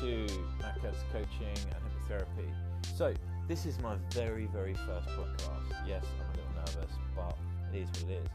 to 0.00 0.26
Macca's 0.60 1.02
Coaching 1.10 1.56
and 1.56 2.10
Hypnotherapy. 2.10 2.50
So, 2.96 3.14
this 3.48 3.64
is 3.64 3.78
my 3.80 3.96
very, 4.10 4.46
very 4.46 4.74
first 4.74 5.08
podcast. 5.08 5.72
Yes, 5.86 6.04
I'm 6.20 6.26
a 6.26 6.32
little 6.32 6.52
nervous, 6.56 6.96
but 7.14 7.38
it 7.72 7.78
is 7.78 7.88
what 8.02 8.10
it 8.10 8.22
is. 8.22 8.28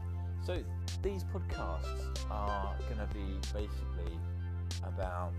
So, 0.44 0.58
these 1.02 1.24
podcasts 1.24 2.30
are 2.30 2.74
going 2.88 3.06
to 3.06 3.14
be 3.14 3.38
basically 3.52 4.18
about 4.82 5.32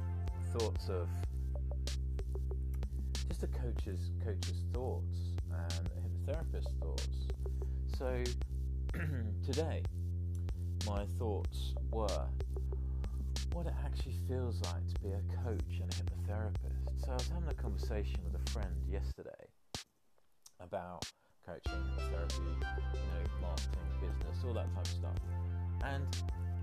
thoughts 0.58 0.88
of 0.88 1.10
just 3.28 3.44
a 3.44 3.48
coach's 3.48 4.12
coach's 4.24 4.64
thoughts 4.74 5.18
and 5.52 5.90
a 5.90 6.32
hypnotherapist's 6.32 6.74
thoughts. 6.80 7.28
So, 7.98 8.24
today, 9.46 9.84
my 10.86 11.06
thoughts 11.20 11.74
were 11.92 12.28
what 13.54 13.68
it 13.68 13.74
actually 13.86 14.18
feels 14.28 14.60
like 14.66 14.82
to 14.90 15.00
be 15.02 15.10
a 15.10 15.22
coach 15.46 15.78
and 15.80 15.86
a 15.86 15.96
hypnotherapist. 16.02 17.06
So 17.06 17.12
I 17.12 17.14
was 17.14 17.30
having 17.30 17.50
a 17.50 17.54
conversation 17.54 18.18
with 18.26 18.34
a 18.34 18.52
friend 18.52 18.74
yesterday 18.90 19.46
about 20.60 21.06
coaching, 21.46 21.78
hypnotherapy, 21.94 22.50
you 22.50 23.06
know, 23.14 23.24
marketing, 23.42 23.90
business, 24.02 24.44
all 24.46 24.54
that 24.54 24.74
type 24.74 24.86
of 24.86 24.88
stuff. 24.88 25.20
And 25.86 26.04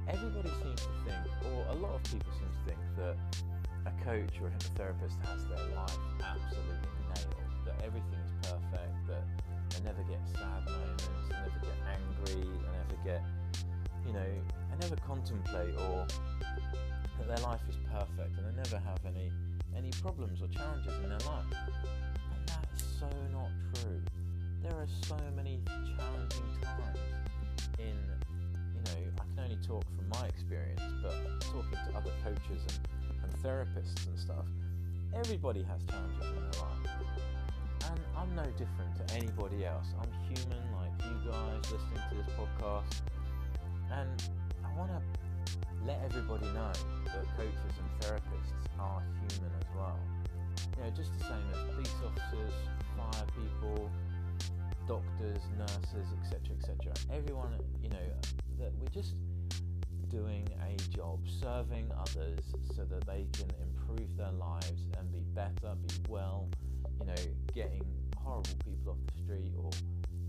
everybody 0.08 0.50
seems 0.62 0.82
to 0.82 0.92
think, 1.06 1.22
or 1.46 1.66
a 1.70 1.78
lot 1.78 1.94
of 1.94 2.02
people 2.10 2.32
seem 2.34 2.50
to 2.50 2.62
think 2.66 2.82
that 2.98 3.16
a 3.86 4.04
coach 4.04 4.34
or 4.42 4.48
a 4.48 4.50
hypnotherapist 4.50 5.14
has 5.30 5.46
their 5.46 5.76
life 5.76 5.98
absolutely 6.18 6.90
nailed, 7.06 7.54
that 7.66 7.78
everything 7.86 8.18
is 8.26 8.34
perfect, 8.50 8.98
that 9.06 9.24
they 9.70 9.80
never 9.86 10.02
get 10.10 10.18
sad 10.34 10.66
moments, 10.66 11.06
they 11.06 11.38
never 11.38 11.60
get 11.62 11.78
angry, 11.86 12.50
they 12.50 12.72
never 12.82 12.98
get, 13.04 13.22
you 14.06 14.12
know, 14.12 14.26
they 14.26 14.76
never 14.80 14.96
contemplate 15.06 15.78
or 15.78 16.06
that 17.20 17.36
their 17.36 17.46
life 17.46 17.60
is 17.68 17.76
perfect 17.92 18.36
and 18.36 18.46
they 18.48 18.56
never 18.56 18.78
have 18.78 18.98
any 19.06 19.30
any 19.76 19.90
problems 20.02 20.42
or 20.42 20.48
challenges 20.48 20.92
in 21.04 21.08
their 21.08 21.24
life. 21.28 21.44
And 22.34 22.48
that's 22.48 22.82
so 22.98 23.06
not 23.32 23.50
true. 23.74 24.00
There 24.62 24.72
are 24.72 24.88
so 25.06 25.16
many 25.36 25.60
challenging 25.96 26.48
times 26.62 26.98
in 27.78 27.96
you 28.74 28.82
know, 28.84 29.12
I 29.20 29.24
can 29.34 29.44
only 29.44 29.58
talk 29.66 29.84
from 29.96 30.08
my 30.08 30.26
experience, 30.26 30.82
but 31.02 31.14
talking 31.40 31.78
to 31.86 31.96
other 31.96 32.12
coaches 32.24 32.62
and, 32.68 33.22
and 33.22 33.32
therapists 33.42 34.06
and 34.06 34.18
stuff, 34.18 34.46
everybody 35.14 35.62
has 35.62 35.80
challenges 35.84 36.26
in 36.26 36.34
their 36.34 36.60
life. 36.62 36.90
And 37.90 38.00
I'm 38.16 38.34
no 38.34 38.44
different 38.58 38.96
to 38.96 39.14
anybody 39.14 39.64
else. 39.64 39.86
I'm 40.00 40.10
human 40.34 40.62
like 40.76 40.92
you 41.04 41.30
guys 41.30 41.70
listening 41.70 42.02
to 42.10 42.16
this 42.16 42.26
podcast. 42.36 43.00
And 43.92 44.22
I 44.64 44.78
want 44.78 44.90
to 44.90 45.00
let 45.86 46.00
everybody 46.04 46.46
know 46.52 46.72
coaches 47.36 47.74
and 47.78 47.88
therapists 48.00 48.66
are 48.78 49.02
human 49.28 49.52
as 49.60 49.66
well. 49.76 49.98
You 50.76 50.84
know, 50.84 50.90
just 50.90 51.16
the 51.18 51.24
same 51.24 51.44
as 51.52 51.74
police 51.74 51.94
officers, 52.04 52.52
fire 52.96 53.26
people, 53.36 53.90
doctors, 54.86 55.42
nurses, 55.58 56.08
etc., 56.22 56.56
etc. 56.58 56.92
Everyone, 57.12 57.52
you 57.82 57.90
know, 57.90 58.06
that 58.58 58.72
we're 58.80 58.88
just 58.88 59.14
doing 60.08 60.46
a 60.66 60.96
job, 60.96 61.20
serving 61.40 61.90
others 61.98 62.40
so 62.74 62.84
that 62.84 63.06
they 63.06 63.26
can 63.32 63.50
improve 63.62 64.16
their 64.16 64.32
lives 64.32 64.82
and 64.98 65.12
be 65.12 65.20
better, 65.34 65.74
be 65.86 65.94
well, 66.08 66.48
you 66.98 67.06
know, 67.06 67.14
getting 67.54 67.84
horrible 68.16 68.50
people 68.64 68.92
off 68.92 68.98
the 69.14 69.22
street 69.22 69.52
or 69.56 69.70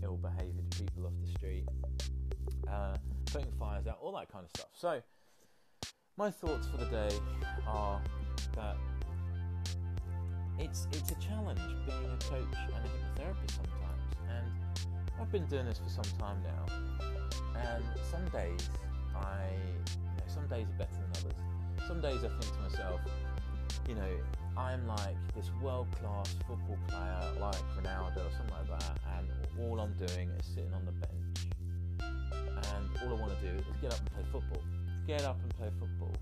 ill 0.02 0.16
behaved 0.16 0.58
people 0.70 1.06
off 1.06 1.12
the 1.24 1.30
street, 1.32 1.64
uh, 2.68 2.96
putting 3.26 3.50
fires 3.58 3.86
out, 3.86 3.98
all 4.00 4.12
that 4.16 4.30
kind 4.30 4.44
of 4.44 4.50
stuff. 4.50 4.70
So, 4.74 5.02
my 6.16 6.30
thoughts 6.30 6.66
for 6.66 6.76
the 6.76 6.84
day 6.86 7.10
are 7.66 8.00
that 8.54 8.76
it's 10.58 10.86
it's 10.92 11.10
a 11.10 11.14
challenge 11.14 11.58
being 11.86 12.04
a 12.04 12.16
coach 12.24 12.58
and 12.74 12.84
a 12.84 12.88
hypnotherapist 12.88 13.56
sometimes, 13.56 14.12
and 14.28 14.86
I've 15.20 15.32
been 15.32 15.46
doing 15.46 15.66
this 15.66 15.78
for 15.78 15.88
some 15.88 16.18
time 16.18 16.36
now. 16.44 16.66
And 17.56 17.84
some 18.10 18.24
days 18.28 18.68
I, 19.16 19.46
you 19.54 20.16
know, 20.18 20.24
some 20.26 20.46
days 20.48 20.66
are 20.68 20.78
better 20.78 20.92
than 20.92 21.10
others. 21.24 21.88
Some 21.88 22.00
days 22.00 22.18
I 22.18 22.28
think 22.28 22.54
to 22.56 22.60
myself, 22.60 23.00
you 23.88 23.94
know, 23.94 24.10
I'm 24.56 24.86
like 24.86 25.16
this 25.34 25.50
world-class 25.62 26.36
football 26.46 26.78
player, 26.88 27.40
like 27.40 27.56
Ronaldo 27.80 28.18
or 28.18 28.32
something 28.36 28.54
like 28.68 28.80
that, 28.80 28.98
and 29.16 29.28
all 29.60 29.80
I'm 29.80 29.94
doing 29.94 30.28
is 30.30 30.46
sitting 30.46 30.74
on 30.74 30.84
the 30.84 30.92
bench, 30.92 31.46
and 32.00 32.90
all 33.02 33.16
I 33.16 33.20
want 33.20 33.32
to 33.40 33.50
do 33.50 33.56
is 33.56 33.64
get 33.80 33.92
up 33.92 34.00
and 34.00 34.12
play 34.12 34.24
football 34.30 34.62
get 35.06 35.24
up 35.24 35.38
and 35.42 35.56
play 35.56 35.70
football. 35.78 36.14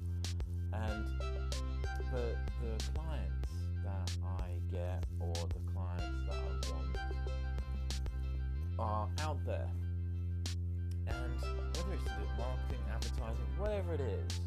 And 0.73 1.05
the, 2.13 2.37
the 2.63 2.91
clients 2.95 3.53
that 3.85 4.11
I 4.25 4.49
get 4.73 5.05
or 5.21 5.35
the 5.35 5.73
clients 5.73 6.21
that 6.29 6.37
I 6.37 6.73
want 6.73 6.97
are 8.79 9.09
out 9.21 9.45
there. 9.47 9.69
And 11.07 11.41
whether 11.41 11.95
it's 11.95 12.05
to 12.05 12.11
do 12.11 12.27
marketing, 12.39 12.85
advertising, 12.93 13.45
whatever 13.59 13.95
it 13.95 14.01
is, 14.01 14.41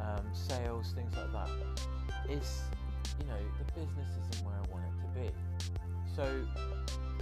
um, 0.00 0.24
sales, 0.32 0.92
things 0.94 1.14
like 1.16 1.32
that, 1.32 1.50
it's, 2.28 2.62
you 3.20 3.26
know, 3.26 3.38
the 3.58 3.72
business 3.72 4.08
isn't 4.30 4.46
where 4.46 4.54
I 4.54 4.72
want 4.72 4.84
it 4.84 4.96
to 5.02 5.20
be. 5.20 5.30
So 6.16 6.24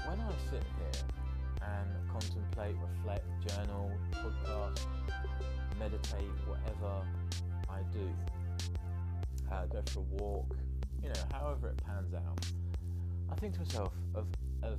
when 0.09 0.19
I 0.19 0.31
sit 0.50 0.65
here 0.78 1.05
and 1.62 1.88
contemplate, 2.11 2.75
reflect, 2.81 3.27
journal, 3.47 3.93
podcast, 4.12 4.81
meditate, 5.80 6.30
whatever 6.46 7.02
I 7.70 7.80
do, 7.91 8.06
uh, 9.50 9.64
go 9.66 9.82
for 9.86 10.00
a 10.00 10.22
walk, 10.22 10.54
you 11.02 11.08
know, 11.08 11.22
however 11.32 11.68
it 11.68 11.82
pans 11.84 12.12
out, 12.12 12.38
I 13.32 13.34
think 13.36 13.54
to 13.54 13.60
myself 13.60 13.94
of, 14.14 14.26
of 14.62 14.78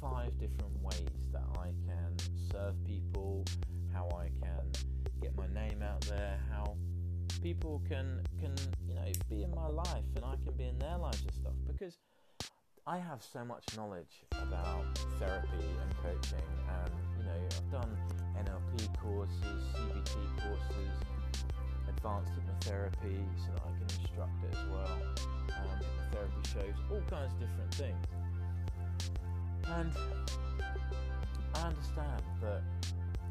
five 0.00 0.30
different 0.38 0.80
ways 0.82 1.08
that 1.32 1.42
I 1.58 1.72
can 1.84 2.16
serve 2.52 2.74
people, 2.84 3.44
how 3.92 4.08
I 4.16 4.28
can 4.40 4.70
get 5.20 5.36
my 5.36 5.48
name 5.48 5.82
out 5.82 6.02
there, 6.02 6.38
how 6.50 6.76
people 7.42 7.82
can 7.88 8.20
can 8.40 8.54
you 8.88 8.94
know 8.94 9.02
be 9.28 9.42
in 9.42 9.50
my 9.50 9.66
life 9.66 10.04
and 10.14 10.24
I 10.24 10.36
can 10.44 10.54
be 10.56 10.64
in 10.64 10.78
their 10.78 10.96
lives 10.96 11.22
and 11.22 11.34
stuff. 11.34 11.54
Because 11.66 11.98
I 12.88 12.98
have 12.98 13.20
so 13.20 13.44
much 13.44 13.64
knowledge 13.76 14.22
about 14.30 14.84
therapy 15.18 15.66
and 15.82 15.96
coaching 16.04 16.46
and 16.70 16.92
you 17.18 17.24
know 17.24 17.32
I've 17.34 17.72
done 17.72 17.96
NLP 18.38 18.96
courses, 19.02 19.64
CBT 19.74 20.14
courses, 20.38 21.00
advanced 21.88 22.30
hypnotherapy 22.30 23.18
so 23.42 23.50
that 23.54 23.62
I 23.66 23.72
can 23.72 23.82
instruct 23.82 24.44
it 24.44 24.54
as 24.56 24.70
well, 24.70 25.02
um, 25.48 25.80
hypnotherapy 25.82 26.46
shows, 26.52 26.74
all 26.88 27.02
kinds 27.10 27.32
of 27.32 27.40
different 27.40 27.74
things. 27.74 28.06
And 29.66 29.92
I 31.56 31.62
understand 31.66 32.22
that, 32.40 32.62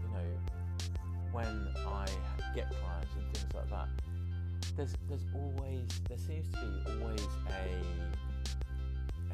you 0.01 0.09
know, 0.09 0.91
when 1.31 1.69
I 1.87 2.07
get 2.53 2.69
clients 2.71 3.13
and 3.17 3.37
things 3.37 3.53
like 3.55 3.69
that, 3.69 3.87
there's 4.75 4.95
there's 5.07 5.25
always 5.33 5.87
there 6.09 6.17
seems 6.17 6.49
to 6.49 6.59
be 6.59 7.01
always 7.01 7.21
a 7.47 8.24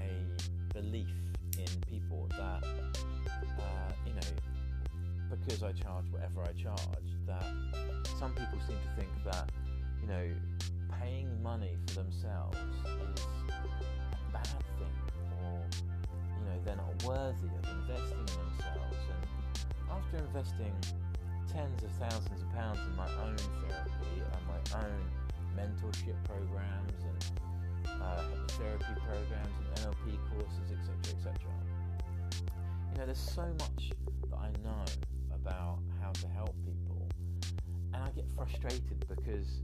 a 0.01 0.73
belief 0.73 1.15
in 1.57 1.81
people 1.89 2.27
that 2.37 2.63
uh, 2.63 3.91
you 4.05 4.13
know 4.13 4.21
because 5.31 5.63
I 5.63 5.71
charge 5.71 6.05
whatever 6.11 6.41
I 6.43 6.51
charge, 6.61 7.07
that 7.25 7.45
some 8.19 8.31
people 8.31 8.59
seem 8.67 8.77
to 8.77 9.01
think 9.01 9.09
that, 9.25 9.49
you 10.01 10.07
know, 10.07 10.27
paying 10.99 11.41
money 11.41 11.77
for 11.87 12.03
themselves 12.03 12.57
is 12.57 13.25
a 13.49 14.33
bad 14.33 14.47
thing, 14.77 14.95
or, 15.41 15.63
you 16.37 16.45
know, 16.45 16.57
they're 16.65 16.75
not 16.75 17.03
worthy 17.03 17.47
of 17.47 17.63
investing 17.79 18.19
in 18.19 18.25
themselves. 18.25 18.97
And 19.07 19.89
after 19.89 20.17
investing 20.17 20.75
tens 21.51 21.83
of 21.83 21.91
thousands 21.91 22.41
of 22.41 22.51
pounds 22.53 22.79
in 22.79 22.95
my 22.95 23.09
own 23.23 23.37
therapy 23.37 24.19
and 24.19 24.47
my 24.47 24.79
own 24.79 25.01
mentorship 25.55 26.15
programs 26.25 27.03
and 27.03 27.39
uh, 27.87 28.21
hypnotherapy 28.21 28.95
programs 29.05 29.55
and 29.59 29.77
NLP 29.79 30.17
courses, 30.29 30.71
etc., 30.71 30.95
etc. 31.17 31.33
You 32.91 32.97
know, 32.99 33.05
there's 33.05 33.17
so 33.17 33.47
much 33.59 33.91
that 34.29 34.37
I 34.37 34.51
know 34.63 34.85
about 35.33 35.79
how 36.01 36.11
to 36.11 36.27
help 36.27 36.55
people. 36.65 37.07
And 37.93 38.03
I 38.03 38.09
get 38.11 38.25
frustrated 38.35 39.05
because 39.07 39.61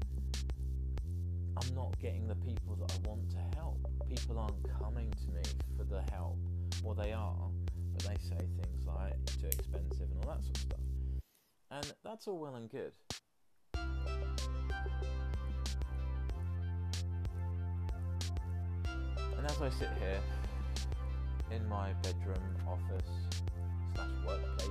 I'm 1.57 1.75
not 1.75 1.97
getting 1.99 2.27
the 2.27 2.35
people 2.35 2.75
that 2.79 2.91
I 2.91 3.07
want 3.07 3.29
to 3.31 3.57
help. 3.57 3.77
People 4.09 4.39
aren't 4.39 4.79
coming 4.79 5.11
to 5.11 5.27
me 5.31 5.43
for 5.77 5.83
the 5.83 6.01
help. 6.11 6.37
Well, 6.83 6.95
they 6.95 7.13
are, 7.13 7.49
but 7.93 8.03
they 8.03 8.15
say 8.21 8.37
things 8.37 8.85
like 8.85 9.13
too 9.25 9.47
expensive 9.47 10.07
and 10.11 10.23
all 10.23 10.35
that 10.35 10.43
sort 10.43 10.57
of 10.57 10.61
stuff. 10.61 10.79
And 11.71 11.93
that's 12.03 12.27
all 12.27 12.37
well 12.37 12.55
and 12.55 12.69
good. 12.69 12.93
And 19.37 19.45
as 19.45 19.61
I 19.61 19.69
sit 19.69 19.89
here 19.99 20.19
in 21.51 21.67
my 21.69 21.93
bedroom, 22.01 22.43
office, 22.67 23.09
slash 23.93 24.09
workplace, 24.25 24.69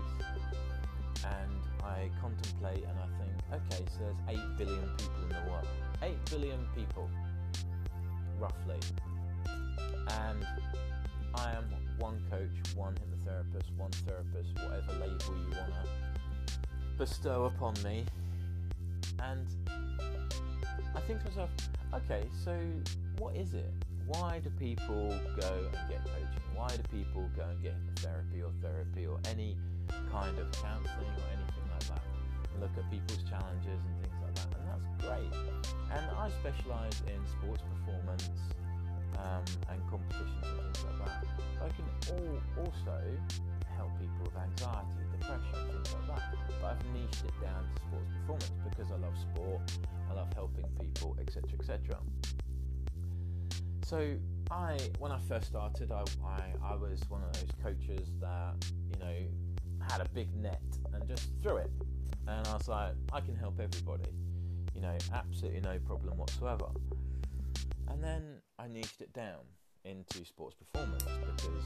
and 1.25 1.85
I 1.85 2.11
contemplate 2.21 2.85
and 2.85 2.99
I 2.99 3.09
think, 3.19 3.63
okay, 3.73 3.85
so 3.91 4.01
there's 4.01 4.39
8 4.39 4.59
billion 4.59 4.89
people 4.99 5.23
in 5.23 5.29
the 5.29 5.51
world. 5.51 5.69
8 6.03 6.31
billion 6.31 6.67
people. 6.75 7.09
roughly. 8.39 8.79
And 9.47 10.47
I 11.35 11.53
am 11.53 11.65
one 11.99 12.23
coach, 12.31 12.77
one 12.77 12.95
hypnotherapist, 12.95 13.77
one 13.77 13.91
therapist, 13.91 14.55
whatever 14.63 14.93
label 14.93 15.35
you 15.39 15.57
want 15.57 15.73
to 15.73 15.89
bestow 16.99 17.45
upon 17.45 17.75
me. 17.83 18.05
And 19.23 19.47
I 20.95 21.01
think 21.01 21.21
to 21.21 21.29
myself, 21.29 21.51
okay, 21.95 22.25
so 22.45 22.59
what 23.19 23.37
is 23.37 23.55
it? 23.55 23.73
Why 24.07 24.39
do 24.39 24.51
people 24.51 25.11
go 25.41 25.51
and 25.51 25.91
get 25.91 26.05
coaching? 26.07 26.47
Why 26.55 26.69
do 26.69 26.83
people 26.95 27.29
go 27.35 27.43
and 27.43 27.61
get 27.61 27.75
therapy 27.97 28.41
or 28.41 28.53
therapy 28.63 29.05
or 29.05 29.19
any 29.27 29.59
kind 30.13 30.39
of 30.39 30.47
counselling 30.63 31.11
or 31.11 31.27
anything 31.35 31.67
like 31.75 31.87
that? 31.91 32.03
And 32.55 32.63
look 32.63 32.71
at 32.79 32.87
people's 32.89 33.27
challenges 33.27 33.83
and 33.83 33.95
things 33.99 34.15
like 34.23 34.35
that, 34.39 34.51
and 34.55 34.65
that's 34.71 34.87
great. 35.03 35.35
And 35.91 36.07
I 36.15 36.31
specialise 36.39 37.03
in 37.11 37.19
sports 37.27 37.63
performance 37.67 38.31
um, 39.19 39.43
and 39.75 39.83
competitions 39.91 40.55
and 40.55 40.71
things 40.71 40.87
like 40.87 40.99
that. 41.03 41.27
But 41.59 41.67
I 41.67 41.71
can 41.75 41.87
all, 42.15 42.63
also 42.63 42.99
help 43.75 43.91
people 43.99 44.23
with 44.23 44.39
anxiety, 44.39 45.03
depression, 45.19 45.83
things 45.83 45.91
like 45.99 46.07
that. 46.15 46.23
But 46.63 46.79
I've 46.79 46.85
niched 46.95 47.27
it 47.27 47.35
down 47.43 47.67
to 47.67 47.83
sports 47.91 48.07
performance 48.23 48.55
because 48.71 48.89
I 48.95 48.99
love 49.03 49.19
sport, 49.19 49.67
I 50.11 50.15
love 50.15 50.31
helping 50.39 50.71
people, 50.79 51.17
etc., 51.19 51.59
etc. 51.59 51.99
So 53.87 54.17
I, 54.51 54.79
when 54.99 55.13
I 55.13 55.19
first 55.29 55.47
started, 55.47 55.93
I, 55.93 56.03
I, 56.27 56.73
I 56.73 56.75
was 56.75 57.01
one 57.09 57.23
of 57.23 57.33
those 57.35 57.53
coaches 57.63 58.09
that 58.21 58.55
you 58.91 58.99
know 58.99 59.15
had 59.89 60.01
a 60.01 60.09
big 60.13 60.35
net 60.35 60.61
and 60.93 61.07
just 61.07 61.29
threw 61.41 61.59
it, 61.59 61.71
and 62.27 62.45
I 62.49 62.55
was 62.55 62.67
like, 62.67 62.95
I 63.13 63.21
can 63.21 63.37
help 63.37 63.61
everybody, 63.61 64.11
you 64.75 64.81
know, 64.81 64.93
absolutely 65.15 65.61
no 65.61 65.79
problem 65.87 66.19
whatsoever. 66.19 66.67
And 67.87 68.03
then 68.03 68.41
I 68.59 68.67
niched 68.67 69.03
it 69.03 69.13
down 69.13 69.47
into 69.85 70.25
sports 70.25 70.57
performance 70.57 71.05
because 71.05 71.63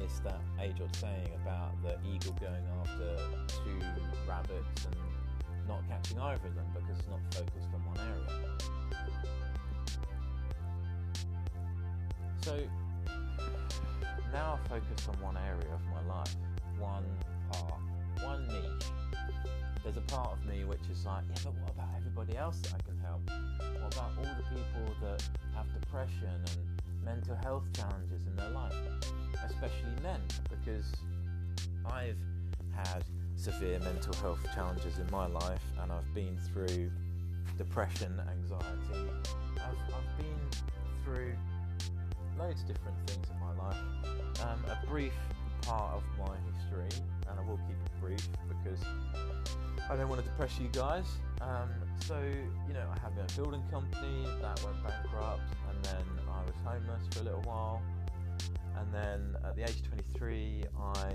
it's 0.00 0.20
that 0.20 0.40
age 0.60 0.76
old 0.80 0.94
saying 0.94 1.30
about 1.42 1.82
the 1.82 1.98
eagle 2.08 2.36
going 2.38 2.62
after 2.80 3.16
two 3.48 3.84
rabbits 4.28 4.84
and 4.84 4.94
not 5.66 5.82
catching 5.88 6.20
either 6.20 6.46
of 6.46 6.54
them 6.54 6.66
because 6.72 7.00
it's 7.00 7.08
not 7.08 7.18
focused 7.34 7.74
on 7.74 7.84
one 7.86 7.98
area. 7.98 8.75
So 12.46 12.56
now 14.32 14.56
I 14.64 14.68
focus 14.68 15.08
on 15.08 15.20
one 15.20 15.36
area 15.36 15.66
of 15.74 15.80
my 15.86 16.14
life, 16.14 16.32
one 16.78 17.02
part, 17.50 17.80
one 18.22 18.46
niche. 18.46 18.86
There's 19.82 19.96
a 19.96 20.00
part 20.02 20.30
of 20.30 20.46
me 20.46 20.62
which 20.62 20.78
is 20.88 21.04
like, 21.04 21.24
yeah, 21.28 21.34
but 21.42 21.54
what 21.54 21.70
about 21.72 21.88
everybody 21.96 22.36
else 22.36 22.60
that 22.60 22.74
I 22.74 22.82
can 22.86 22.96
help? 23.00 23.28
What 23.82 23.92
about 23.92 24.12
all 24.16 24.22
the 24.22 24.44
people 24.54 24.94
that 25.02 25.24
have 25.56 25.66
depression 25.80 26.30
and 26.30 27.04
mental 27.04 27.34
health 27.34 27.64
challenges 27.72 28.24
in 28.28 28.36
their 28.36 28.50
life, 28.50 28.76
especially 29.44 30.00
men? 30.04 30.20
Because 30.48 30.92
I've 31.84 32.16
had 32.76 33.02
severe 33.34 33.80
mental 33.80 34.14
health 34.22 34.46
challenges 34.54 35.00
in 35.00 35.10
my 35.10 35.26
life 35.26 35.64
and 35.82 35.90
I've 35.90 36.14
been 36.14 36.38
through 36.52 36.92
depression, 37.58 38.22
anxiety, 38.30 39.10
I've, 39.56 39.94
I've 39.96 40.16
been 40.16 40.38
through 41.04 41.32
loads 42.38 42.62
of 42.62 42.68
different 42.68 42.96
things 43.06 43.26
in 43.30 43.38
my 43.40 43.52
life. 43.64 43.78
Um, 44.42 44.64
a 44.70 44.86
brief 44.86 45.12
part 45.62 45.94
of 45.94 46.02
my 46.18 46.36
history, 46.52 47.02
and 47.28 47.38
I 47.38 47.42
will 47.42 47.58
keep 47.66 47.76
it 47.76 48.00
brief 48.00 48.28
because 48.48 48.84
I 49.88 49.96
don't 49.96 50.08
want 50.08 50.22
to 50.22 50.28
depress 50.28 50.58
you 50.58 50.68
guys. 50.68 51.06
Um, 51.40 51.70
so, 52.04 52.18
you 52.66 52.74
know, 52.74 52.86
I 52.94 52.98
had 53.00 53.16
my 53.16 53.22
building 53.36 53.62
company 53.70 54.26
that 54.40 54.62
went 54.64 54.82
bankrupt, 54.82 55.42
and 55.70 55.84
then 55.84 56.04
I 56.28 56.42
was 56.42 56.54
homeless 56.64 57.02
for 57.12 57.20
a 57.20 57.22
little 57.24 57.42
while. 57.42 57.82
And 58.78 58.92
then 58.92 59.36
at 59.44 59.56
the 59.56 59.62
age 59.62 59.76
of 59.76 59.88
23, 59.88 60.64
I, 60.78 61.12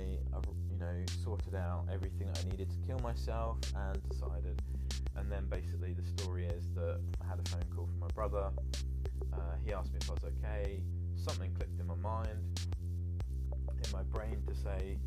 you 0.71 0.77
know, 0.79 1.06
sorted 1.23 1.56
out 1.56 1.85
everything 1.94 2.27
I 2.27 2.50
needed 2.50 2.69
to 2.69 2.88
kill 2.88 3.00
myself 3.00 3.57
and 3.75 4.01
decided. 4.09 4.62
And 5.15 5.31
then 5.31 5.45
basically, 5.50 5.94
the 5.94 6.03
story 6.21 6.45
is 6.45 6.65
that 6.75 7.00
I 7.21 7.27
had 7.27 7.39
a 7.39 7.50
phone 7.50 7.63
call 7.75 7.85
from 7.85 8.00
my 8.00 8.07
brother. 8.15 8.51
Uh, 9.33 9.38
he 9.63 9.73
asked 9.73 9.91
me 9.91 10.00
if 10.01 10.09
I 10.09 10.13
was 10.13 10.23
okay. 10.23 10.81
Something 11.21 11.53
clicked 11.53 11.79
in 11.79 11.85
my 11.85 11.95
mind, 11.95 12.39
in 13.85 13.91
my 13.94 14.01
brain 14.03 14.41
to 14.47 14.56
say, 14.56 14.97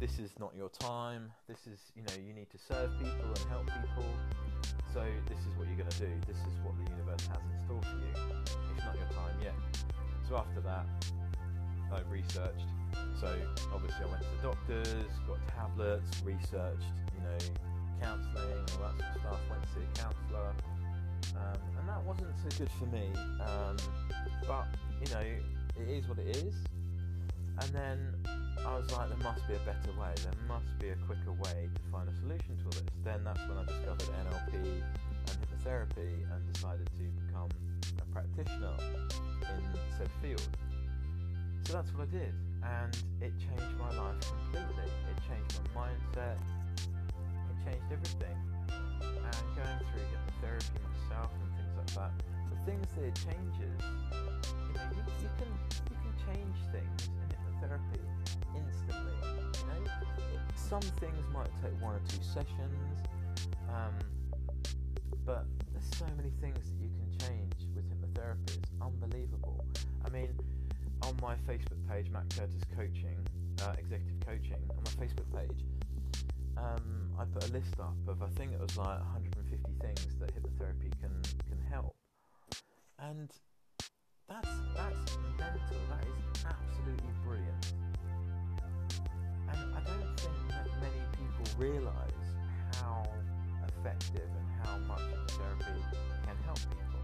this 0.00 0.18
is 0.18 0.32
not 0.40 0.52
your 0.56 0.68
time. 0.68 1.30
This 1.46 1.68
is, 1.70 1.78
you 1.94 2.02
know, 2.02 2.14
you 2.26 2.34
need 2.34 2.50
to 2.50 2.58
serve 2.58 2.90
people 2.98 3.30
and 3.30 3.38
help 3.48 3.66
people. 3.66 4.10
So 4.92 5.06
this 5.28 5.38
is 5.38 5.54
what 5.56 5.68
you're 5.68 5.78
going 5.78 5.88
to 5.88 6.00
do. 6.00 6.10
This 6.26 6.38
is 6.38 6.58
what 6.64 6.74
the 6.82 6.90
universe 6.90 7.24
has 7.30 7.38
in 7.38 7.64
store 7.64 7.80
for 7.80 7.94
you. 7.94 8.34
It's 8.74 8.84
not 8.84 8.96
your 8.98 9.06
time 9.14 9.38
yet. 9.40 9.54
So 10.28 10.36
after 10.36 10.60
that, 10.62 10.84
I 11.92 12.00
researched. 12.10 12.66
So 13.20 13.30
obviously 13.72 14.02
I 14.02 14.10
went 14.10 14.22
to 14.22 14.28
the 14.34 14.42
doctors, 14.42 15.06
got 15.28 15.38
tablets, 15.46 16.10
researched, 16.24 16.90
you 17.14 17.22
know, 17.22 17.38
counselling 18.02 18.66
all 18.74 18.90
that 18.90 18.98
sort 18.98 19.14
of 19.14 19.20
stuff. 19.20 19.40
Went 19.48 19.62
to 19.62 19.68
see 19.70 19.86
a 19.86 20.02
counsellor, 20.02 20.50
um, 21.38 21.60
and 21.78 21.88
that 21.88 22.02
wasn't 22.02 22.34
so 22.42 22.50
good 22.58 22.70
for 22.78 22.86
me. 22.86 23.06
Um, 23.38 23.76
but 24.46 24.66
you 25.00 25.12
know, 25.14 25.20
it 25.20 25.88
is 25.88 26.08
what 26.08 26.18
it 26.18 26.36
is. 26.36 26.54
And 27.60 27.70
then 27.74 27.98
I 28.66 28.78
was 28.78 28.90
like, 28.92 29.08
there 29.08 29.18
must 29.18 29.46
be 29.46 29.54
a 29.54 29.64
better 29.66 29.92
way. 29.98 30.14
There 30.22 30.32
must 30.48 30.78
be 30.78 30.88
a 30.88 30.96
quicker 31.06 31.32
way 31.32 31.68
to 31.74 31.82
find 31.90 32.08
a 32.08 32.14
solution 32.20 32.56
to 32.58 32.64
all 32.64 32.70
this. 32.70 32.82
Then 33.04 33.24
that's 33.24 33.40
when 33.48 33.58
I 33.58 33.64
discovered 33.64 34.08
NLP 34.24 34.54
and 34.54 35.36
hypnotherapy 35.42 36.12
and 36.30 36.52
decided 36.52 36.86
to 36.86 37.04
become 37.26 37.48
a 37.98 38.06
practitioner 38.12 38.74
in 39.42 39.62
said 39.98 40.10
field. 40.22 40.48
So 41.64 41.74
that's 41.74 41.92
what 41.94 42.08
I 42.08 42.10
did, 42.10 42.34
and 42.64 42.96
it 43.20 43.32
changed 43.38 43.78
my 43.78 43.90
life 43.94 44.18
completely. 44.20 44.90
It 45.10 45.18
changed 45.28 45.60
my 45.74 45.86
mindset. 45.86 46.36
It 46.76 47.56
changed 47.64 47.86
everything. 47.92 48.36
And 49.00 49.44
going 49.54 49.78
through 49.90 50.06
hypnotherapy 50.10 50.78
myself 50.82 51.30
and 51.38 51.50
things 51.54 51.74
like 51.78 51.94
that, 51.94 52.31
things 52.66 52.86
it 52.96 53.14
changes, 53.14 53.78
you 54.68 54.74
know, 54.74 54.86
you, 54.94 55.02
you 55.22 55.30
can 55.38 55.50
you 55.90 55.96
can 56.02 56.12
change 56.26 56.56
things 56.70 57.08
in 57.08 57.26
hypnotherapy 57.30 58.02
instantly. 58.54 59.18
You 59.58 59.66
know, 59.68 59.90
some 60.54 60.82
things 61.00 61.24
might 61.32 61.50
take 61.62 61.74
one 61.82 61.94
or 61.94 62.02
two 62.08 62.22
sessions, 62.22 63.02
um, 63.68 63.94
but 65.24 65.44
there's 65.72 65.90
so 65.96 66.06
many 66.16 66.30
things 66.40 66.58
that 66.58 66.78
you 66.80 66.90
can 66.90 67.28
change 67.28 67.52
with 67.74 67.84
hypnotherapy. 67.90 68.56
It's 68.56 68.70
unbelievable. 68.80 69.64
I 70.04 70.10
mean, 70.10 70.28
on 71.02 71.16
my 71.20 71.34
Facebook 71.48 71.78
page, 71.88 72.10
Matt 72.10 72.28
Curtis 72.36 72.62
Coaching, 72.76 73.18
uh, 73.62 73.74
Executive 73.78 74.20
Coaching, 74.26 74.62
on 74.70 74.82
my 74.84 75.04
Facebook 75.04 75.28
page, 75.34 75.64
um, 76.56 77.10
I 77.18 77.24
put 77.24 77.48
a 77.48 77.52
list 77.52 77.74
up 77.80 77.96
of 78.08 78.22
I 78.22 78.28
think 78.28 78.52
it 78.52 78.60
was 78.60 78.76
like 78.76 78.98
150 78.98 79.72
things 79.80 80.06
that 80.20 80.34
hypnotherapy 80.34 80.90
can 81.00 81.12
can 81.48 81.58
help, 81.70 81.96
and 83.10 83.30
that's 84.28 84.48
that's 84.76 85.18
mental. 85.38 85.80
That 85.90 86.04
is 86.06 86.44
absolutely 86.46 87.12
brilliant. 87.24 87.72
And 89.50 89.74
I 89.74 89.80
don't 89.84 90.20
think 90.20 90.36
that 90.48 90.68
many 90.80 91.02
people 91.18 91.44
realise 91.58 92.12
how 92.80 93.06
effective 93.68 94.22
and 94.22 94.66
how 94.66 94.78
much 94.86 95.02
therapy 95.28 95.82
can 96.24 96.36
help 96.44 96.58
people. 96.58 97.02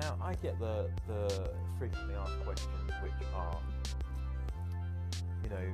Now 0.00 0.16
I 0.22 0.34
get 0.34 0.58
the 0.58 0.90
the 1.06 1.50
frequently 1.78 2.14
asked 2.14 2.40
questions 2.44 2.90
which 3.02 3.28
are 3.34 3.58
you 5.42 5.50
know, 5.50 5.72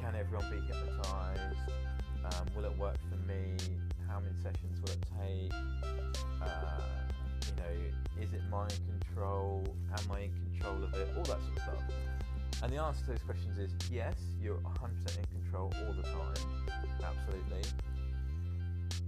can 0.00 0.14
everyone 0.14 0.50
be 0.50 0.60
hypnotized? 0.66 1.40
Um, 2.24 2.46
will 2.54 2.64
it 2.64 2.76
work 2.78 2.96
for 3.10 3.16
me? 3.26 3.56
How 4.08 4.20
many 4.20 4.34
sessions 4.42 4.80
will 4.80 4.90
it 4.90 5.04
take? 5.18 5.52
Uh, 6.42 7.05
you 7.56 7.62
know, 7.62 8.22
is 8.22 8.32
it 8.32 8.42
mind 8.50 8.74
control? 8.86 9.64
Am 9.98 10.12
I 10.12 10.20
in 10.20 10.32
control 10.32 10.84
of 10.84 10.94
it? 10.94 11.08
All 11.16 11.24
that 11.24 11.40
sort 11.40 11.56
of 11.56 11.62
stuff. 11.62 11.82
And 12.62 12.72
the 12.72 12.82
answer 12.82 13.00
to 13.04 13.10
those 13.12 13.22
questions 13.22 13.58
is 13.58 13.70
yes, 13.90 14.14
you're 14.40 14.56
100% 14.56 15.18
in 15.18 15.42
control 15.42 15.72
all 15.86 15.92
the 15.92 16.02
time. 16.02 16.36
Absolutely. 17.02 17.62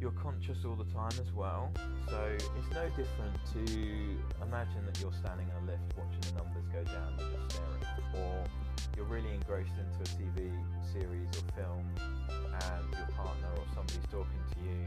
You're 0.01 0.13
conscious 0.13 0.59
all 0.65 0.77
the 0.77 0.93
time 0.93 1.13
as 1.21 1.33
well. 1.33 1.73
So 2.09 2.37
it's 2.37 2.75
no 2.75 2.89
different 2.91 3.35
to 3.55 3.65
imagine 4.43 4.85
that 4.87 5.01
you're 5.01 5.13
standing 5.13 5.49
in 5.49 5.69
a 5.69 5.73
lift 5.73 5.97
watching 5.97 6.21
the 6.21 6.43
numbers 6.43 6.65
go 6.73 6.85
down, 6.85 7.15
you're 7.19 7.41
just 7.41 7.57
staring. 7.57 7.85
Or 8.15 8.45
you're 8.97 9.07
really 9.07 9.31
engrossed 9.35 9.73
into 9.79 9.99
a 10.03 10.17
TV 10.17 10.51
series 10.93 11.29
or 11.37 11.45
film 11.55 11.85
and 11.99 12.85
your 12.93 13.09
partner 13.17 13.49
or 13.57 13.65
somebody's 13.75 14.07
talking 14.11 14.43
to 14.55 14.61
you, 14.61 14.87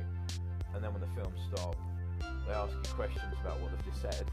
and 0.73 0.83
then 0.83 0.91
when 0.93 1.01
the 1.01 1.07
film 1.15 1.33
stops, 1.47 1.77
they 2.47 2.53
ask 2.53 2.71
you 2.71 2.93
questions 2.95 3.33
about 3.41 3.59
what 3.59 3.71
they've 3.71 3.85
just 3.85 4.01
said, 4.01 4.25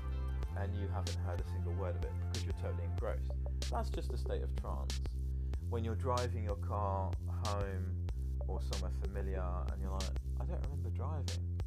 and 0.56 0.74
you 0.76 0.88
haven't 0.92 1.16
heard 1.26 1.40
a 1.40 1.48
single 1.50 1.72
word 1.74 1.96
of 1.96 2.02
it 2.02 2.12
because 2.26 2.44
you're 2.44 2.60
totally 2.62 2.84
engrossed. 2.84 3.30
That's 3.70 3.90
just 3.90 4.12
a 4.12 4.18
state 4.18 4.42
of 4.42 4.54
trance. 4.60 5.00
When 5.70 5.84
you're 5.84 5.94
driving 5.94 6.44
your 6.44 6.56
car 6.56 7.10
home 7.44 7.94
or 8.46 8.60
somewhere 8.72 8.92
familiar 9.02 9.44
and 9.72 9.82
you're 9.82 9.92
like, 9.92 10.02
I 10.40 10.44
don't 10.44 10.62
remember 10.64 10.90
driving, 10.90 11.58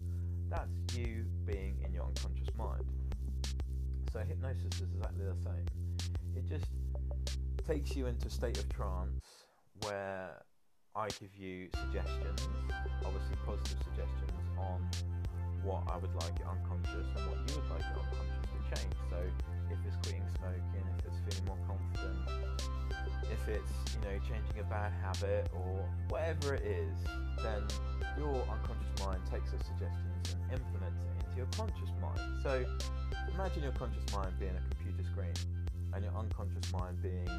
that's 0.49 0.71
you 0.95 1.25
being 1.45 1.77
in 1.85 1.93
your 1.93 2.05
unconscious 2.05 2.49
mind. 2.57 2.85
So 4.11 4.19
hypnosis 4.19 4.81
is 4.81 4.89
exactly 4.95 5.25
the 5.25 5.41
same. 5.43 5.65
It 6.35 6.45
just 6.45 6.65
takes 7.65 7.95
you 7.95 8.07
into 8.07 8.27
a 8.27 8.31
state 8.31 8.57
of 8.57 8.67
trance 8.69 9.21
where 9.83 10.43
I 10.95 11.07
give 11.19 11.33
you 11.35 11.69
suggestions, 11.73 12.49
obviously 13.05 13.35
positive 13.45 13.77
suggestions 13.83 14.31
on 14.57 14.89
what 15.63 15.83
I 15.87 15.97
would 15.97 16.13
like 16.15 16.35
it 16.39 16.47
unconscious 16.47 17.07
and 17.15 17.21
what 17.29 17.37
you 17.45 17.61
would 17.61 17.69
like 17.69 17.85
it 17.85 17.97
unconscious 17.97 18.47
to 18.49 18.59
change. 18.73 18.95
So 19.09 19.17
if 19.69 19.79
it's 19.85 19.97
quitting 20.03 20.25
smoking, 20.37 20.85
if 20.97 21.05
it's 21.05 21.19
feeling 21.25 21.45
more 21.45 21.61
confident, 21.67 22.17
if 23.31 23.47
it's 23.47 23.71
you 23.95 24.01
know 24.01 24.15
changing 24.25 24.59
a 24.59 24.67
bad 24.69 24.91
habit 25.01 25.49
or 25.53 25.85
whatever 26.09 26.55
it 26.55 26.65
is, 26.65 26.97
then 27.43 27.63
your 28.17 28.35
unconscious 28.49 28.93
mind 29.05 29.21
takes 29.29 29.51
those 29.51 29.65
suggestions 29.65 30.35
and 30.35 30.59
implements 30.59 30.99
it 31.05 31.25
into 31.25 31.37
your 31.37 31.49
conscious 31.55 31.91
mind. 32.01 32.19
So 32.43 32.65
imagine 33.33 33.63
your 33.63 33.71
conscious 33.73 34.03
mind 34.13 34.33
being 34.39 34.55
a 34.57 34.63
computer 34.75 35.03
screen 35.09 35.33
and 35.93 36.03
your 36.03 36.13
unconscious 36.15 36.71
mind 36.73 37.01
being 37.01 37.29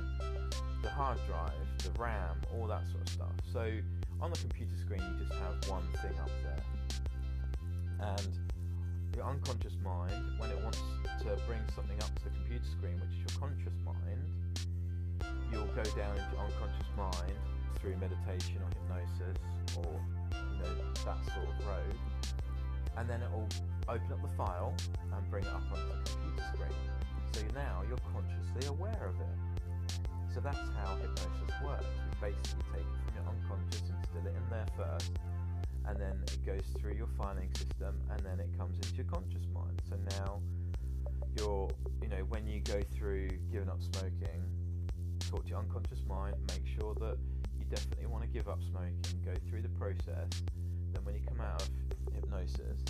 the 0.82 0.90
hard 0.90 1.18
drive, 1.26 1.52
the 1.78 1.90
RAM, 2.00 2.36
all 2.54 2.66
that 2.66 2.86
sort 2.90 3.02
of 3.02 3.08
stuff. 3.08 3.34
So 3.52 3.70
on 4.20 4.30
the 4.30 4.38
computer 4.38 4.76
screen, 4.80 5.00
you 5.00 5.26
just 5.26 5.38
have 5.40 5.54
one 5.68 5.86
thing 6.00 6.18
up 6.20 6.30
there 6.42 6.62
and 8.02 8.38
your 9.16 9.26
unconscious 9.26 9.76
mind, 9.84 10.12
when 10.38 10.50
it 10.50 10.60
wants 10.62 10.80
to 11.20 11.36
bring 11.46 11.60
something 11.74 11.98
up 12.00 12.14
to 12.18 12.24
the 12.24 12.30
computer 12.30 12.64
screen, 12.64 12.94
which 12.96 13.12
is 13.12 13.32
your 13.32 13.40
conscious 13.40 13.76
mind, 13.84 14.24
you'll 15.52 15.70
go 15.76 15.84
down 15.94 16.16
into 16.16 16.30
your 16.32 16.44
unconscious 16.44 16.90
mind 16.96 17.36
through 17.78 17.96
meditation 17.96 18.58
or 18.62 18.70
hypnosis 18.74 19.38
or 19.76 20.00
you 20.32 20.58
know 20.58 20.74
that 21.04 21.20
sort 21.34 21.48
of 21.48 21.66
road, 21.66 21.96
and 22.96 23.08
then 23.08 23.20
it 23.22 23.30
will 23.30 23.48
open 23.88 24.12
up 24.12 24.22
the 24.22 24.34
file 24.36 24.74
and 25.12 25.30
bring 25.30 25.44
it 25.44 25.52
up 25.52 25.62
onto 25.70 25.88
the 25.88 26.10
computer 26.10 26.44
screen. 26.54 26.78
So 27.32 27.40
now 27.54 27.82
you're 27.88 28.00
consciously 28.12 28.68
aware 28.68 29.06
of 29.06 29.16
it. 29.20 29.92
So 30.34 30.40
that's 30.40 30.58
how 30.80 30.96
hypnosis 30.96 31.52
works. 31.64 31.86
We 32.22 32.32
basically 32.32 32.64
take 32.72 32.88
it 32.88 32.98
from 33.04 33.12
your 33.14 33.26
unconscious 33.28 33.82
and 33.88 33.98
still 34.08 34.26
it 34.26 34.36
in 34.36 34.46
there 34.50 34.66
first 34.76 35.12
and 35.86 35.98
then 35.98 36.22
it 36.26 36.44
goes 36.44 36.62
through 36.78 36.94
your 36.94 37.08
filing 37.18 37.50
system 37.54 38.00
and 38.10 38.20
then 38.20 38.40
it 38.40 38.56
comes 38.56 38.76
into 38.76 38.94
your 38.94 39.06
conscious 39.06 39.46
mind. 39.52 39.80
So 39.88 39.96
now 40.20 40.40
you're, 41.36 41.68
you 42.00 42.08
know, 42.08 42.24
when 42.28 42.46
you 42.46 42.60
go 42.60 42.80
through 42.94 43.28
giving 43.50 43.68
up 43.68 43.80
smoking, 43.82 44.42
talk 45.30 45.44
to 45.44 45.50
your 45.50 45.58
unconscious 45.58 46.00
mind, 46.06 46.36
make 46.48 46.64
sure 46.78 46.94
that 47.00 47.16
you 47.58 47.64
definitely 47.64 48.06
want 48.06 48.22
to 48.22 48.28
give 48.28 48.48
up 48.48 48.60
smoking, 48.62 49.00
go 49.24 49.32
through 49.48 49.62
the 49.62 49.70
process. 49.70 50.28
Then 50.92 51.04
when 51.04 51.14
you 51.14 51.22
come 51.26 51.40
out 51.40 51.62
of 51.62 52.14
hypnosis, 52.14 52.84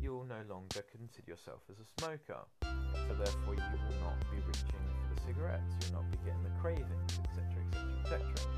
you 0.00 0.12
will 0.12 0.24
no 0.24 0.42
longer 0.48 0.84
consider 0.92 1.30
yourself 1.30 1.62
as 1.70 1.76
a 1.78 1.86
smoker. 1.98 2.44
So 2.62 3.14
therefore 3.14 3.54
you 3.54 3.62
will 3.88 4.00
not 4.04 4.20
be 4.30 4.38
reaching 4.46 4.84
for 5.08 5.14
the 5.14 5.20
cigarettes, 5.26 5.74
you'll 5.80 6.02
not 6.02 6.10
be 6.10 6.18
getting 6.18 6.42
the 6.44 6.54
cravings, 6.60 7.18
etc., 7.24 7.44
etc., 8.04 8.20
etc. 8.34 8.57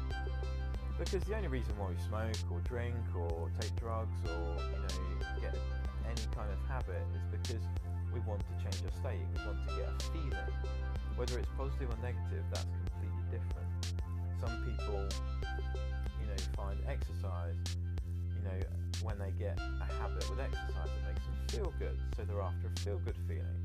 Because 1.00 1.25
the 1.25 1.35
only 1.35 1.49
reason 1.49 1.73
why 1.80 1.88
we 1.88 1.97
smoke 1.97 2.37
or 2.52 2.61
drink 2.69 2.95
or 3.16 3.49
take 3.59 3.75
drugs 3.80 4.21
or 4.28 4.52
you 4.69 4.76
know 4.85 5.40
get 5.40 5.57
any 6.04 6.28
kind 6.37 6.52
of 6.52 6.61
habit 6.69 7.00
is 7.16 7.25
because 7.33 7.64
we 8.12 8.21
want 8.28 8.45
to 8.45 8.52
change 8.61 8.85
our 8.85 8.92
state. 9.00 9.25
We 9.33 9.40
want 9.49 9.64
to 9.64 9.80
get 9.80 9.88
a 9.88 9.97
feeling. 10.12 10.52
Whether 11.16 11.40
it's 11.40 11.49
positive 11.57 11.88
or 11.88 11.97
negative, 12.04 12.45
that's 12.52 12.69
completely 12.69 13.25
different. 13.33 13.73
Some 14.45 14.52
people, 14.61 15.09
you 16.21 16.26
know, 16.28 16.37
find 16.52 16.76
exercise, 16.85 17.57
you 18.37 18.45
know, 18.45 18.61
when 19.00 19.16
they 19.16 19.33
get 19.40 19.57
a 19.57 19.88
habit 20.04 20.21
with 20.28 20.37
exercise, 20.37 20.92
it 20.92 21.02
makes 21.09 21.25
them 21.25 21.37
feel 21.49 21.73
good. 21.80 21.97
So 22.12 22.28
they're 22.28 22.45
after 22.45 22.69
a 22.69 22.80
feel 22.85 23.00
good 23.00 23.16
feeling. 23.25 23.57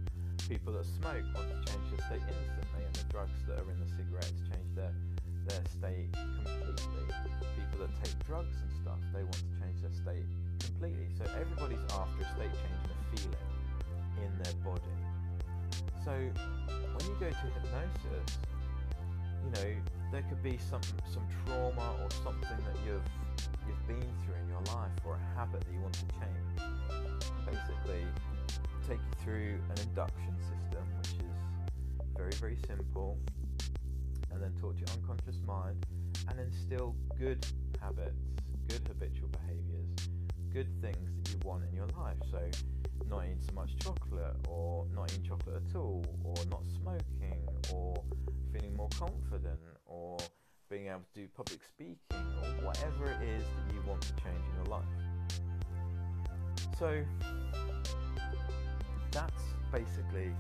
People 0.48 0.72
that 0.80 0.88
smoke 0.88 1.28
want 1.36 1.52
to 1.52 1.60
change 1.68 1.84
their 1.92 2.04
state 2.08 2.24
instantly, 2.32 2.80
and 2.88 2.96
the 2.96 3.04
drugs 3.12 3.44
that 3.52 3.60
are 3.60 3.68
in 3.68 3.80
the 3.84 3.92
cigarettes 3.92 4.40
change 4.48 4.72
their 4.72 4.96
their 5.48 5.64
state 5.70 6.10
completely. 6.14 7.06
People 7.56 7.80
that 7.86 7.94
take 8.04 8.16
drugs 8.26 8.58
and 8.62 8.72
stuff, 8.82 9.00
they 9.14 9.24
want 9.24 9.38
to 9.38 9.54
change 9.62 9.82
their 9.82 9.94
state 9.94 10.26
completely. 10.60 11.08
So 11.18 11.24
everybody's 11.40 11.86
after 11.94 12.22
a 12.22 12.30
state 12.34 12.54
change 12.54 12.82
and 12.84 12.98
a 12.98 13.06
feeling 13.14 13.50
in 14.26 14.32
their 14.44 14.54
body. 14.66 14.96
So 16.04 16.12
when 16.12 17.04
you 17.06 17.16
go 17.20 17.30
to 17.30 17.46
hypnosis, 17.58 18.38
you 19.44 19.52
know, 19.52 19.70
there 20.12 20.24
could 20.30 20.42
be 20.42 20.58
some 20.58 20.82
some 21.14 21.26
trauma 21.46 21.96
or 22.02 22.10
something 22.24 22.58
that 22.66 22.78
you've 22.86 23.06
you've 23.68 23.88
been 23.88 24.10
through 24.26 24.38
in 24.42 24.50
your 24.50 24.62
life 24.74 24.94
or 25.06 25.18
a 25.18 25.38
habit 25.38 25.62
that 25.62 25.72
you 25.72 25.80
want 25.82 25.94
to 25.94 26.06
change. 26.18 26.58
Basically, 27.46 28.06
take 28.88 28.98
you 28.98 29.24
through 29.24 29.60
an 29.70 29.78
induction 29.90 30.34
system, 30.42 30.86
which 30.98 31.14
is 31.22 31.36
very 32.18 32.34
very 32.34 32.58
simple 32.68 33.18
and 34.36 34.44
then 34.44 34.54
talk 34.62 34.74
to 34.76 34.80
your 34.82 34.90
unconscious 34.90 35.42
mind 35.48 35.86
and 36.30 36.40
instill 36.40 36.96
good 37.18 37.46
habits, 37.82 38.20
good 38.68 38.82
habitual 38.88 39.30
behaviors, 39.30 39.88
good 40.52 40.68
things 40.82 41.10
that 41.16 41.32
you 41.32 41.40
want 41.44 41.64
in 41.64 41.76
your 41.76 41.88
life. 41.98 42.18
So, 42.30 42.40
not 43.10 43.24
eating 43.26 43.40
so 43.48 43.54
much 43.54 43.78
chocolate, 43.78 44.36
or 44.50 44.86
not 44.94 45.12
eating 45.12 45.24
chocolate 45.28 45.62
at 45.70 45.76
all, 45.76 46.04
or 46.24 46.36
not 46.50 46.64
smoking, 46.82 47.48
or 47.72 47.96
feeling 48.52 48.76
more 48.76 48.90
confident, 48.98 49.60
or 49.86 50.18
being 50.70 50.88
able 50.88 51.02
to 51.14 51.22
do 51.22 51.28
public 51.36 51.60
speaking, 51.64 51.98
or 52.12 52.66
whatever 52.66 53.06
it 53.06 53.22
is 53.24 53.44
that 53.44 53.74
you 53.74 53.82
want 53.88 54.02
to 54.02 54.14
change 54.16 54.44
in 54.50 54.56
your 54.56 54.66
life. 54.66 54.84
So, 56.78 57.04
that's 59.12 59.44
basically 59.72 60.34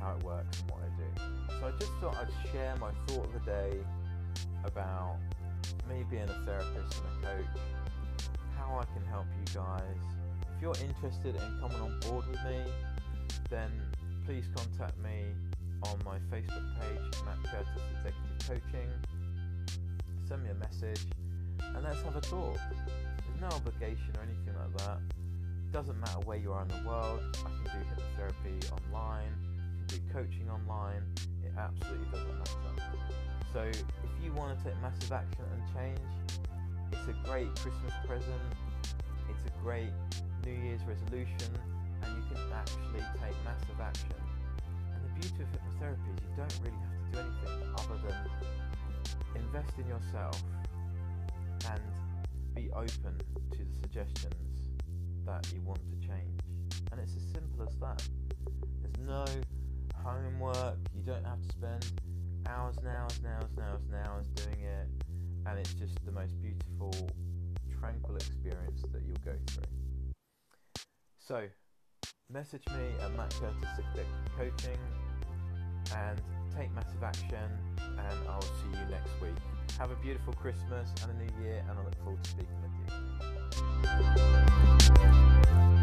how 0.00 0.16
it 0.16 0.22
works 0.24 0.60
and 0.60 0.70
what 0.70 0.80
I 0.82 0.90
do. 0.96 1.58
So 1.60 1.66
I 1.66 1.70
just 1.78 1.92
thought 2.00 2.16
I'd 2.16 2.50
share 2.52 2.74
my 2.80 2.90
thought 3.06 3.26
of 3.26 3.32
the 3.32 3.40
day 3.40 3.78
about 4.64 5.18
me 5.88 6.04
being 6.10 6.28
a 6.28 6.44
therapist 6.46 7.00
and 7.00 7.24
a 7.24 7.26
coach, 7.26 7.60
how 8.56 8.78
I 8.80 8.84
can 8.94 9.04
help 9.06 9.26
you 9.38 9.54
guys. 9.54 10.00
If 10.56 10.62
you're 10.62 10.88
interested 10.88 11.36
in 11.36 11.60
coming 11.60 11.80
on 11.80 12.00
board 12.00 12.24
with 12.28 12.42
me, 12.44 12.62
then 13.48 13.70
please 14.26 14.44
contact 14.54 14.98
me 14.98 15.32
on 15.84 15.98
my 16.04 16.18
Facebook 16.30 16.80
page, 16.80 17.20
Matt 17.24 17.42
Curtis 17.44 17.82
Executive 17.96 18.46
Coaching. 18.46 18.90
Send 20.28 20.42
me 20.44 20.50
a 20.50 20.54
message 20.54 21.06
and 21.74 21.82
let's 21.82 22.02
have 22.02 22.16
a 22.16 22.20
talk. 22.20 22.58
There's 22.58 23.40
no 23.40 23.48
obligation 23.48 24.12
or 24.16 24.22
anything 24.22 24.54
like 24.58 24.76
that. 24.86 24.98
It 24.98 25.72
doesn't 25.72 25.98
matter 25.98 26.20
where 26.24 26.36
you 26.36 26.52
are 26.52 26.62
in 26.62 26.68
the 26.68 26.88
world. 26.88 27.20
I 27.44 27.48
can 27.48 27.64
do 27.64 27.86
hypnotherapy 27.88 28.72
online 28.72 29.32
do 29.90 29.98
coaching 30.12 30.48
online, 30.48 31.02
it 31.42 31.52
absolutely 31.58 32.06
doesn't 32.12 32.38
matter. 32.38 32.70
So 33.52 33.60
if 33.66 34.12
you 34.22 34.32
want 34.32 34.56
to 34.56 34.64
take 34.64 34.80
massive 34.80 35.10
action 35.10 35.44
and 35.50 35.62
change, 35.74 35.98
it's 36.92 37.08
a 37.08 37.28
great 37.28 37.50
Christmas 37.56 37.92
present, 38.06 38.42
it's 39.28 39.44
a 39.46 39.62
great 39.62 39.90
New 40.46 40.52
Year's 40.52 40.82
resolution, 40.86 41.50
and 42.02 42.16
you 42.16 42.22
can 42.30 42.38
actually 42.54 43.02
take 43.18 43.34
massive 43.44 43.80
action. 43.80 44.14
And 44.94 45.02
the 45.04 45.12
beauty 45.18 45.42
of 45.42 45.48
hypnotherapy 45.50 46.14
is 46.14 46.22
you 46.22 46.36
don't 46.36 46.58
really 46.62 46.78
have 46.78 46.94
to 46.94 47.10
do 47.10 47.18
anything 47.18 47.74
other 47.74 47.98
than 48.06 48.30
invest 49.34 49.72
in 49.78 49.86
yourself 49.88 50.40
and 51.68 51.80
be 52.54 52.70
open 52.72 53.18
to 53.50 53.58
the 53.58 53.74
suggestions 53.82 54.68
that 55.26 55.46
you 55.52 55.60
want 55.62 55.80
to 55.90 56.06
change. 56.06 56.40
And 56.92 57.00
it's 57.00 57.16
as 57.16 57.22
simple 57.32 57.66
as 57.66 57.74
that. 57.80 58.08
There's 58.82 59.06
no 59.06 59.26
hours 61.64 62.76
and 62.78 62.88
hours 62.88 63.18
and 63.18 63.26
hours 63.26 63.50
and 63.56 63.64
hours 63.64 63.82
and 63.90 64.06
hours 64.06 64.26
doing 64.34 64.60
it. 64.60 64.88
And 65.46 65.58
it's 65.58 65.74
just 65.74 66.04
the 66.04 66.12
most 66.12 66.34
beautiful, 66.40 66.92
tranquil 67.80 68.16
experience 68.16 68.82
that 68.92 69.02
you'll 69.06 69.16
go 69.24 69.36
through. 69.46 69.64
So, 71.18 71.46
message 72.30 72.64
me 72.68 72.94
at 73.02 73.16
Matt 73.16 73.34
Curtis 73.40 73.84
Coaching 74.36 74.78
and 75.96 76.20
take 76.56 76.72
massive 76.74 77.02
action. 77.02 77.50
And 77.78 78.28
I'll 78.28 78.42
see 78.42 78.70
you 78.72 78.86
next 78.90 79.20
week. 79.20 79.36
Have 79.78 79.90
a 79.90 79.96
beautiful 79.96 80.32
Christmas 80.34 80.90
and 81.02 81.12
a 81.12 81.14
new 81.14 81.44
year, 81.44 81.64
and 81.68 81.78
I 81.78 81.82
look 81.82 81.96
forward 82.04 82.22
to 82.22 82.30
speaking 82.30 82.60
with 82.62 82.72
you. 85.74 85.79